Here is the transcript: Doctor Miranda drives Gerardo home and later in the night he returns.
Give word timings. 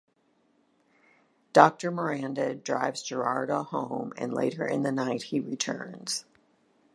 Doctor 1.53 1.91
Miranda 1.91 2.55
drives 2.55 3.03
Gerardo 3.03 3.61
home 3.61 4.13
and 4.17 4.33
later 4.33 4.65
in 4.65 4.81
the 4.81 4.91
night 4.91 5.21
he 5.21 5.39
returns. 5.39 6.25